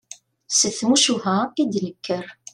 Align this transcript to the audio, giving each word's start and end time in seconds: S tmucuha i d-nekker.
S 0.59 0.61
tmucuha 0.77 1.35
i 1.61 1.63
d-nekker. 1.71 2.25